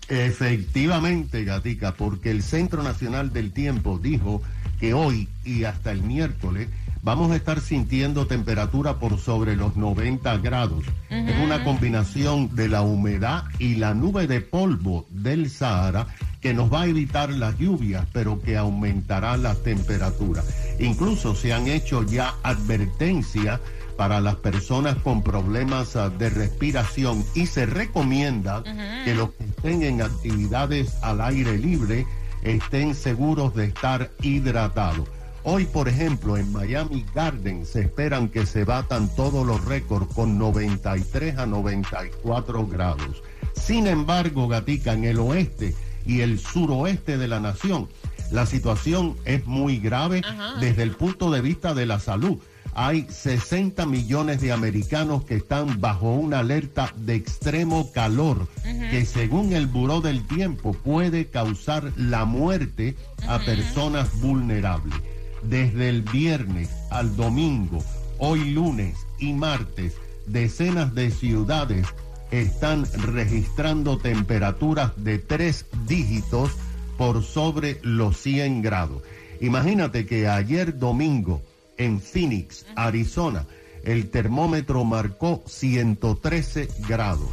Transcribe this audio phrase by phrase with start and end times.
[0.09, 4.41] Efectivamente, Gatica, porque el Centro Nacional del Tiempo dijo
[4.80, 6.69] que hoy y hasta el miércoles
[7.02, 10.84] vamos a estar sintiendo temperatura por sobre los 90 grados.
[11.09, 16.07] Es una combinación de la humedad y la nube de polvo del Sahara
[16.41, 20.46] que nos va a evitar las lluvias, pero que aumentará las temperaturas.
[20.79, 23.59] Incluso se han hecho ya advertencias
[23.97, 28.63] para las personas con problemas ah, de respiración y se recomienda
[29.03, 32.06] que los que estén en actividades al aire libre
[32.41, 35.09] estén seguros de estar hidratados.
[35.52, 40.38] Hoy, por ejemplo, en Miami Garden se esperan que se batan todos los récords con
[40.38, 43.24] 93 a 94 grados.
[43.56, 45.74] Sin embargo, Gatica, en el oeste
[46.06, 47.90] y el suroeste de la nación,
[48.30, 50.22] la situación es muy grave
[50.60, 52.38] desde el punto de vista de la salud
[52.76, 59.54] hay 60 millones de americanos que están bajo una alerta de extremo calor que según
[59.54, 62.96] el Buró del Tiempo puede causar la muerte
[63.28, 64.96] a personas vulnerables.
[65.44, 67.83] Desde el viernes al domingo,
[68.17, 69.95] hoy lunes y martes,
[70.25, 71.88] decenas de ciudades
[72.31, 76.51] están registrando temperaturas de tres dígitos
[76.97, 79.01] por sobre los 100 grados.
[79.41, 81.41] Imagínate que ayer domingo
[81.77, 83.45] en Phoenix, Arizona,
[83.83, 87.29] el termómetro marcó 113 grados.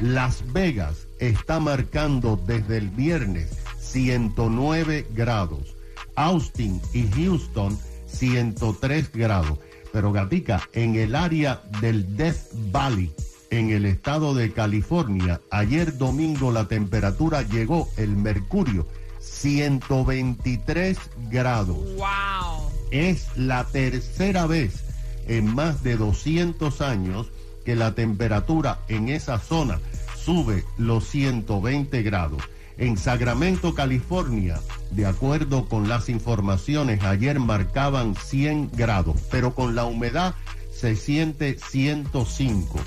[0.00, 5.76] Las Vegas está marcando desde el viernes 109 grados.
[6.16, 9.58] Austin y Houston 103 grados.
[9.92, 13.12] Pero Gatica, en el área del Death Valley,
[13.50, 18.86] en el estado de California, ayer domingo la temperatura llegó, el mercurio,
[19.20, 20.98] 123
[21.30, 21.76] grados.
[21.96, 22.70] ¡Wow!
[22.90, 24.84] Es la tercera vez
[25.26, 27.30] en más de 200 años
[27.64, 29.80] que la temperatura en esa zona
[30.16, 32.42] sube los 120 grados.
[32.80, 34.58] En Sacramento, California,
[34.90, 40.34] de acuerdo con las informaciones, ayer marcaban 100 grados, pero con la humedad
[40.74, 42.80] se siente 105.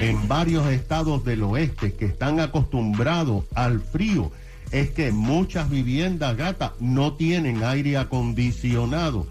[0.00, 4.30] En varios estados del oeste que están acostumbrados al frío,
[4.70, 9.26] es que muchas viviendas gata no tienen aire acondicionado.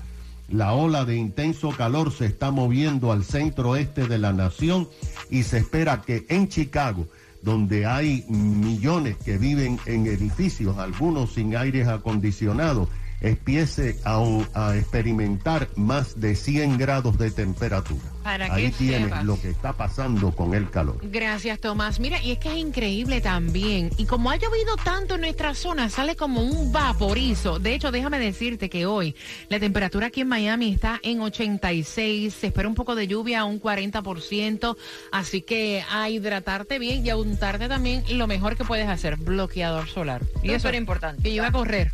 [0.49, 4.89] La ola de intenso calor se está moviendo al centro oeste de la nación
[5.29, 7.07] y se espera que en Chicago,
[7.41, 12.89] donde hay millones que viven en edificios, algunos sin aires acondicionados,
[13.21, 14.19] empiece a,
[14.53, 18.01] a experimentar más de 100 grados de temperatura.
[18.23, 19.23] Para Ahí que tienes sepas.
[19.25, 20.99] lo que está pasando con el calor.
[21.03, 21.99] Gracias, Tomás.
[21.99, 23.89] Mira, y es que es increíble también.
[23.97, 27.59] Y como ha llovido tanto en nuestra zona, sale como un vaporizo.
[27.59, 29.15] De hecho, déjame decirte que hoy
[29.49, 32.33] la temperatura aquí en Miami está en 86.
[32.33, 34.75] Se espera un poco de lluvia, un 40%.
[35.11, 39.87] Así que a hidratarte bien y a untarte también lo mejor que puedes hacer, bloqueador
[39.87, 40.21] solar.
[40.43, 41.23] Y eso Súper importante.
[41.23, 41.91] Que yo iba a correr.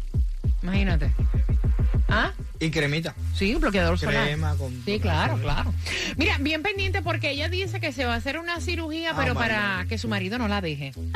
[0.65, 1.11] Imagínate.
[2.09, 2.31] ¿Ah?
[2.59, 3.13] Y cremita.
[3.35, 4.25] Sí, un bloqueador solar.
[4.25, 5.71] Crema con- Sí, claro, claro.
[6.17, 9.33] Mira, bien pendiente porque ella dice que se va a hacer una cirugía, Ah, pero
[9.35, 10.87] para que su marido no la deje.
[10.95, 11.13] En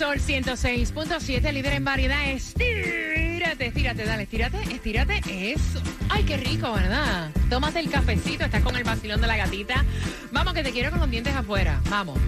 [0.00, 5.20] Sol 106.7, líder en variedad, estírate, estírate, dale, estírate, estírate,
[5.52, 5.82] eso.
[6.08, 7.30] Ay, qué rico, ¿verdad?
[7.50, 9.84] Tómate el cafecito, estás con el vacilón de la gatita.
[10.32, 12.18] Vamos, que te quiero con los dientes afuera, vamos.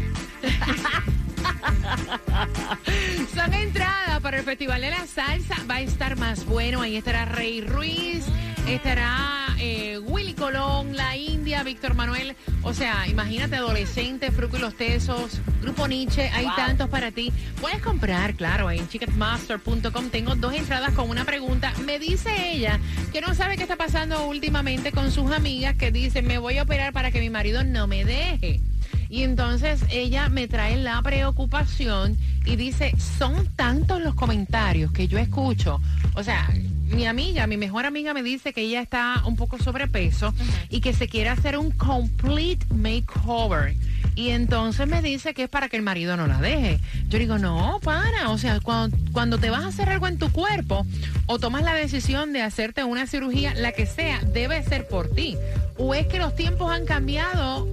[3.35, 5.57] Son entradas para el Festival de la Salsa.
[5.69, 6.83] Va a estar más bueno.
[6.83, 8.27] Ahí estará Rey Ruiz,
[8.69, 12.35] estará eh, Willy Colón, La India, Víctor Manuel.
[12.63, 16.29] O sea, imagínate, adolescente, Fruco y los Tesos, Grupo Nietzsche.
[16.31, 17.33] Hay tantos para ti.
[17.61, 20.11] Puedes comprar, claro, en ticketmaster.com.
[20.11, 21.73] Tengo dos entradas con una pregunta.
[21.85, 22.81] Me dice ella
[23.13, 26.65] que no sabe qué está pasando últimamente con sus amigas que dicen, me voy a
[26.65, 28.61] operar para que mi marido no me deje.
[29.09, 35.19] Y entonces ella me trae la preocupación y dice, son tantos los comentarios que yo
[35.19, 35.81] escucho.
[36.15, 36.49] O sea,
[36.93, 40.35] mi amiga, mi mejor amiga me dice que ella está un poco sobrepeso
[40.69, 43.75] y que se quiere hacer un complete makeover.
[44.15, 46.79] Y entonces me dice que es para que el marido no la deje.
[47.09, 48.31] Yo digo, no, para.
[48.31, 50.87] O sea, cuando, cuando te vas a hacer algo en tu cuerpo
[51.27, 55.37] o tomas la decisión de hacerte una cirugía, la que sea, debe ser por ti.
[55.79, 57.67] O es que los tiempos han cambiado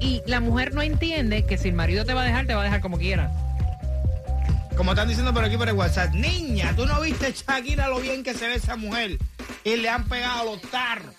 [0.00, 2.62] y la mujer no entiende que si el marido te va a dejar, te va
[2.62, 3.43] a dejar como quiera.
[4.76, 8.22] Como están diciendo por aquí por el WhatsApp, niña, tú no viste Shakira lo bien
[8.24, 9.18] que se ve esa mujer
[9.62, 11.14] y le han pegado los tarros.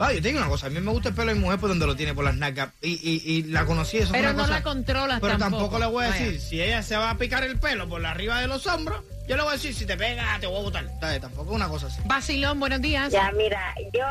[0.00, 1.58] Ay, yo te digo una cosa, a mí me gusta el pelo de mi mujer
[1.58, 2.68] por donde lo tiene, por las nalgas.
[2.80, 5.62] Y, y, y la conocí, eso fue Pero una no cosa- la controlas Pero tampoco.
[5.64, 6.24] tampoco le voy a Vaya.
[6.26, 9.02] decir, si ella se va a picar el pelo por la arriba de los hombros,
[9.28, 10.84] yo le voy a decir, si te pega, te voy a botar.
[11.00, 11.20] ¿Sabes?
[11.20, 12.00] Tampoco es una cosa así.
[12.06, 13.12] Vacilón, buenos días.
[13.12, 14.06] Ya, mira, yo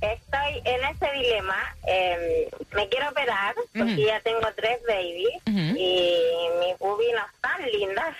[0.00, 1.56] estoy en ese dilema.
[1.86, 6.18] eh, me quiero operar porque ya tengo tres babies y
[6.60, 8.14] mis boobies no están lindas.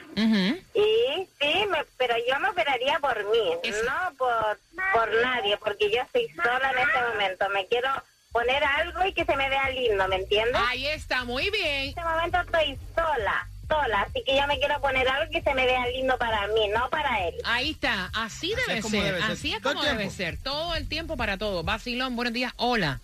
[0.75, 4.59] Y sí, me, pero yo me operaría por mí, Es- no por,
[4.95, 7.49] por nadie, porque yo estoy sola en este momento.
[7.51, 7.89] Me quiero
[8.33, 10.57] poner algo y que se me vea lindo, ¿me entiendes?
[10.69, 11.67] Ahí está, muy bien.
[11.83, 15.55] En este momento estoy sola, sola, así que yo me quiero poner algo que se
[15.55, 17.35] me vea lindo para mí, no para él.
[17.45, 19.05] Ahí está, así, Así debe, como ser.
[19.05, 19.31] debe ser.
[19.31, 20.15] así es como debe tiempo.
[20.15, 21.63] ser, todo el tiempo para todo.
[21.63, 23.01] Vacilón, buenos días, hola.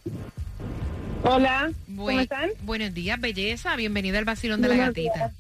[1.23, 2.51] Hola, ¿cómo están?
[2.63, 5.15] Buenos días, belleza, bienvenida al vacilón de la gatita.
[5.15, 5.33] días.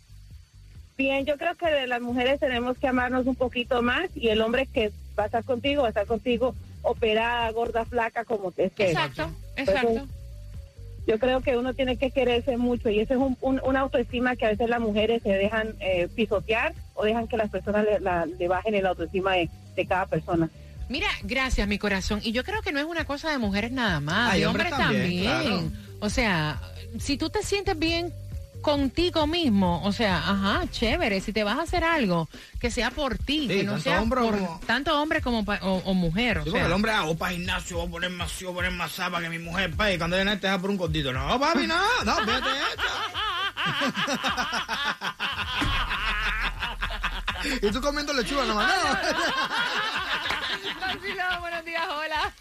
[0.96, 4.40] Bien, yo creo que de las mujeres tenemos que amarnos un poquito más y el
[4.40, 8.70] hombre que va a estar contigo, va a estar contigo operada, gorda, flaca, como te
[8.70, 8.88] sea.
[8.90, 10.06] Exacto, exacto.
[11.06, 14.36] Yo creo que uno tiene que quererse mucho y ese es un, un- una autoestima
[14.36, 18.00] que a veces las mujeres se dejan eh, pisotear o dejan que las personas le,
[18.00, 20.48] la- le bajen el autoestima de, de cada persona.
[20.88, 22.20] Mira, gracias, mi corazón.
[22.22, 24.72] Y yo creo que no es una cosa de mujeres nada más, Hay de hombres
[24.72, 25.24] hombres también.
[25.24, 26.60] también, O sea,
[26.98, 28.12] si tú te sientes bien
[28.64, 32.28] contigo mismo, o sea, ajá, chévere, si te vas a hacer algo,
[32.58, 35.44] que sea por ti, Sí, que no tanto sea hombre por como- tanto hombre como
[35.44, 36.38] pa- o, o mujer.
[36.38, 36.52] O Sí, sea.
[36.60, 38.90] porque el hombre, ah, voy para gimnasio, voy a poner más, voy a poner más
[38.96, 39.98] para que mi mujer pague.
[39.98, 41.12] Cuando viene te deja por un gordito.
[41.12, 42.82] No, papi, no, no, fíjate esto.
[47.68, 48.72] y tú comiendo lechuga nomás.
[48.72, 48.82] No.
[50.80, 52.32] Vacilón, buenos días, hola.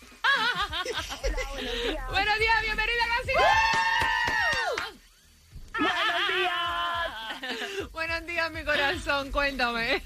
[2.10, 2.62] buenos días.
[2.62, 3.34] bienvenida a.
[3.36, 4.13] Buenos
[6.36, 7.92] días.
[7.92, 10.02] buenos días, mi corazón, cuéntame.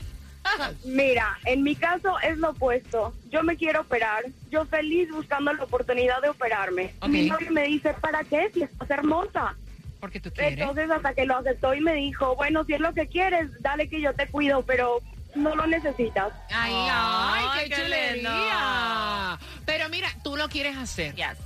[0.86, 3.14] Mira, en mi caso es lo opuesto.
[3.30, 4.24] Yo me quiero operar.
[4.50, 6.94] Yo feliz buscando la oportunidad de operarme.
[7.02, 7.10] Ok.
[7.10, 8.50] Mi novio me dice, ¿para qué?
[8.54, 9.56] Si estás hermosa.
[10.00, 10.60] Porque tú quieres.
[10.60, 13.90] Entonces hasta que lo aceptó y me dijo, bueno, si es lo que quieres, dale
[13.90, 15.02] que yo te cuido, pero
[15.36, 16.32] no lo necesitas.
[16.50, 19.40] Ay, ay, Ay, qué, qué chulería.
[19.66, 21.16] Pero mira, tú lo quieres hacer.
[21.16, 21.38] Yes.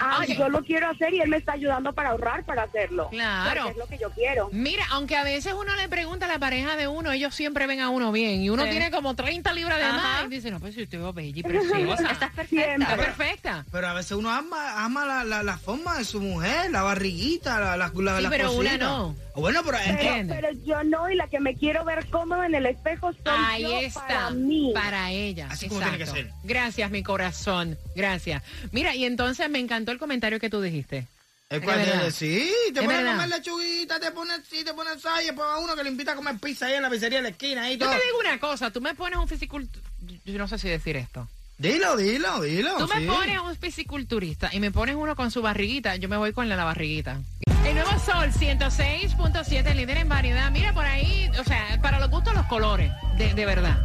[0.00, 3.08] Ah, yo lo quiero hacer y él me está ayudando para ahorrar para hacerlo.
[3.10, 3.62] Claro.
[3.64, 4.48] Porque es lo que yo quiero.
[4.52, 7.80] Mira, aunque a veces uno le pregunta a la pareja de uno, ellos siempre ven
[7.80, 8.40] a uno bien.
[8.42, 8.70] Y uno Sí.
[8.70, 9.96] tiene como 30 libras de Ajá.
[9.96, 10.24] más.
[10.26, 12.10] Y dice, no, pues si usted veo bella y preciosa.
[12.12, 12.74] Estás perfecta.
[12.74, 13.64] Está perfecta.
[13.72, 17.58] Pero a veces uno ama, ama la, la, la forma de su mujer, la barriguita,
[17.60, 19.16] la, la, la, Sí, las pero una no.
[19.34, 20.34] Bueno, pero Pero, Entiende.
[20.34, 23.62] pero yo no, y la que me quiero ver cómoda en el espejo soy Ahí
[23.62, 24.00] yo está.
[24.06, 24.72] para mí.
[24.74, 25.46] Para ella.
[25.48, 26.22] Así como tiene que Exacto.
[26.24, 26.32] ser.
[26.42, 27.78] Gracias, mi corazón.
[27.94, 28.42] Gracias.
[28.72, 31.06] Mira, y entonces me encantó el comentario que tú dijiste.
[31.50, 34.98] Es cual de- sí, te Es pones a comer lechuguita, te pones así, te pones
[35.22, 37.22] y después va uno que le invita a comer pizza ahí en la pizzería de
[37.22, 37.96] la esquina ahí Yo todo.
[37.98, 39.88] te digo una cosa, tú me pones un fisiculturista.
[40.26, 41.26] Yo no sé si decir esto.
[41.56, 42.76] Dilo, dilo, dilo.
[42.76, 43.06] Tú me sí.
[43.06, 46.54] pones un fisiculturista y me pones uno con su barriguita, yo me voy con la,
[46.56, 47.18] la barriguita.
[47.64, 50.50] El nuevo Sol 106.7, líder en variedad.
[50.50, 53.78] Mira por ahí, o sea, para los gustos los colores, de, de verdad.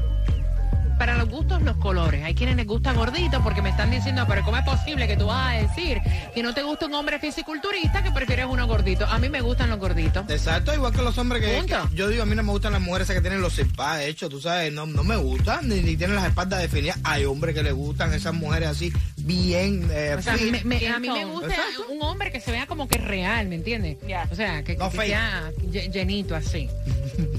[1.04, 2.24] Para los gustos los colores.
[2.24, 5.26] Hay quienes les gusta gordito porque me están diciendo, pero ¿cómo es posible que tú
[5.26, 5.98] vas a decir
[6.34, 9.06] que no te gusta un hombre fisiculturista que prefieres uno gordito?
[9.08, 10.24] A mí me gustan los gorditos.
[10.30, 12.82] Exacto, igual que los hombres que, que- yo digo, a mí no me gustan las
[12.82, 15.98] mujeres esas que tienen los spas hechos, tú sabes, no, no me gustan, ni, ni
[15.98, 16.98] tienen las espaldas definidas.
[17.04, 18.94] Hay hombres que les gustan esas mujeres así,
[19.26, 20.64] bien eh, O sea, fit.
[20.64, 21.88] me- a mí me gusta Exacto.
[21.90, 23.98] un hombre que se vea como que real, ¿me entiendes?
[24.08, 24.28] Ya.
[24.32, 26.70] O sea, que, No que sea lle- llenito así.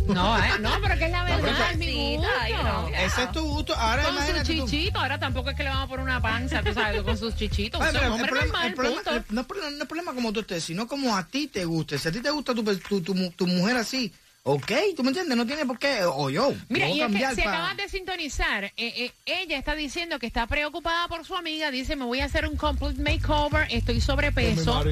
[0.09, 2.31] No, eh, no, pero que es la verdad, es mi gusto.
[2.41, 2.89] ay, no.
[2.89, 3.75] Ese es tu gusto.
[3.75, 4.67] Ahora Con su imagínate tú.
[4.69, 7.35] chichito, ahora tampoco es que le vamos a poner una panza, tú sabes, con sus
[7.37, 7.81] chichitos.
[7.81, 9.11] Ay, pero el problema- normal, el problema- punto.
[9.17, 11.65] el- no, es problema, no es problema como tú estés, sino como a ti te
[11.65, 11.99] guste.
[11.99, 14.13] Si a ti te gusta tu, tu, tu, tu mujer así,
[14.47, 16.53] ok, tú me entiendes, no tiene por qué, o yo.
[16.69, 20.27] Mira, y es que si pa- acabas de sintonizar, eh, eh, ella está diciendo que
[20.27, 24.85] está preocupada por su amiga, dice, me voy a hacer un complete makeover, estoy sobrepeso,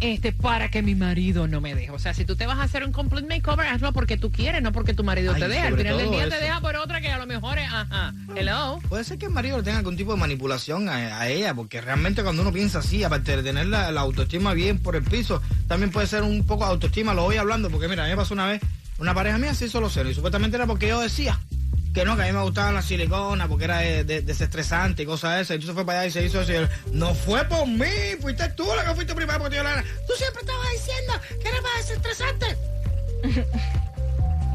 [0.00, 1.90] este, para que mi marido no me deje.
[1.90, 4.62] O sea, si tú te vas a hacer un complete makeover, hazlo porque tú quieres,
[4.62, 5.66] no porque tu marido Ay, te deja.
[5.66, 6.44] Al final del día te eso.
[6.44, 8.78] deja por otra que a lo mejor es, ajá, hello.
[8.88, 11.80] Puede ser que el marido le tenga algún tipo de manipulación a, a ella, porque
[11.80, 15.42] realmente cuando uno piensa así, aparte de tener la, la autoestima bien por el piso,
[15.66, 18.16] también puede ser un poco de autoestima, lo voy hablando, porque mira, a mí me
[18.16, 18.60] pasó una vez,
[19.00, 21.40] una pareja mía se hizo los celos, y supuestamente era porque yo decía
[21.92, 25.06] que no, que a mí me gustaban las siliconas, porque era de- de- desestresante y
[25.06, 27.66] cosas de esas, entonces fue para allá y se hizo eso, y no fue por
[27.66, 27.86] mí,
[28.20, 31.60] fuiste tú la que fuiste primero, porque yo la tú siempre estabas diciendo que era
[31.62, 32.56] más desestresante.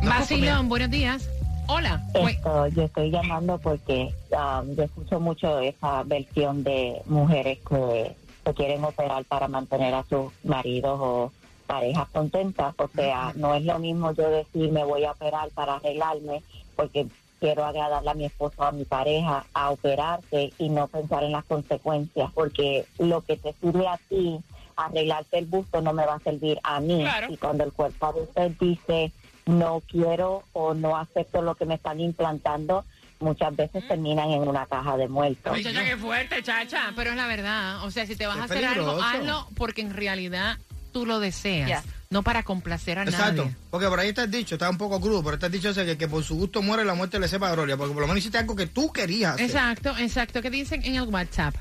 [0.02, 1.28] No, Vacilón, buenos días.
[1.68, 2.00] Hola.
[2.14, 8.54] Esto, yo estoy llamando porque um, yo escucho mucho esa versión de mujeres que se
[8.54, 11.32] quieren operar para mantener a sus maridos o
[11.66, 12.74] parejas contentas.
[12.78, 16.42] O sea, no es lo mismo yo decir me voy a operar para arreglarme
[16.76, 17.08] porque
[17.40, 21.34] quiero agradarle a mi esposo o a mi pareja a operarse y no pensar en
[21.34, 24.40] las consecuencias porque lo que te sirve a ti
[24.78, 27.28] arreglarte el busto no me va a servir a mí Claro.
[27.32, 29.12] y cuando el cuerpo de usted dice
[29.46, 32.84] no quiero o no acepto lo que me están implantando,
[33.20, 35.56] muchas veces terminan en una caja de muertos.
[35.56, 36.92] Muchacha, qué fuerte, chacha.
[36.96, 37.84] Pero es la verdad.
[37.86, 40.58] O sea, si te vas Es a hacer algo, hazlo porque en realidad
[40.96, 41.84] tú lo deseas.
[42.10, 43.56] No para complacer a Exacto, nadie.
[43.70, 46.08] porque por ahí está dicho, está un poco crudo, pero está dicho ese que, que
[46.08, 48.56] por su gusto muere la muerte le sepa gloria, porque por lo menos hiciste algo
[48.56, 49.46] que tú querías hacer.
[49.48, 50.42] Exacto, exacto.
[50.42, 51.54] ¿Qué dicen en el WhatsApp?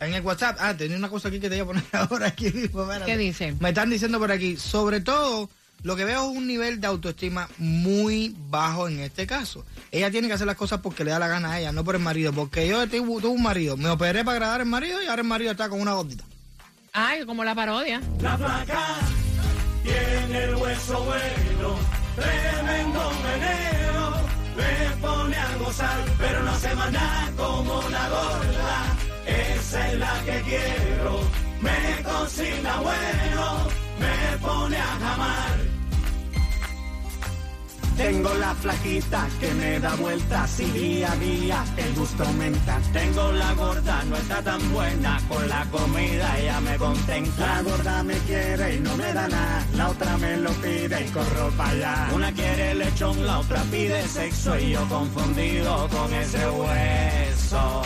[0.00, 2.50] En el WhatsApp, ah, tenía una cosa aquí que te iba a poner ahora aquí.
[2.50, 3.06] mismo, espérate.
[3.10, 3.56] ¿Qué dicen?
[3.60, 5.48] Me están diciendo por aquí, sobre todo,
[5.82, 9.64] lo que veo es un nivel de autoestima muy bajo en este caso.
[9.90, 11.94] Ella tiene que hacer las cosas porque le da la gana a ella, no por
[11.94, 15.22] el marido, porque yo tuve un marido, me operé para agradar al marido y ahora
[15.22, 16.24] el marido está con una gordita.
[16.94, 18.02] Ay, como la parodia.
[18.20, 18.98] La flaca
[19.82, 21.78] tiene el hueso bueno,
[22.14, 24.10] tremendo veneno,
[24.56, 28.96] me pone a gozar, pero no se manda como la gorda,
[29.26, 31.20] esa es la que quiero,
[31.62, 33.68] me cocina bueno,
[33.98, 35.71] me pone a jamar.
[38.02, 42.80] Tengo la flaquita que me da vueltas y día a día el gusto aumenta.
[42.92, 47.46] Tengo la gorda, no está tan buena, con la comida ella me contenta.
[47.46, 51.10] La gorda me quiere y no me da nada, la otra me lo pide y
[51.10, 52.08] corro para allá.
[52.12, 57.82] Una quiere lechón, la otra pide sexo y yo confundido con ese hueso.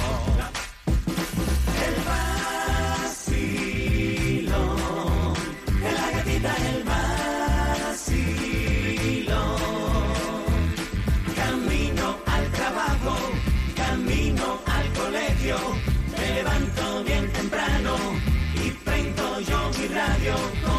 [20.26, 20.75] your